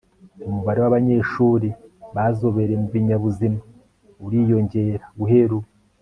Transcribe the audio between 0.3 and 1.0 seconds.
umubare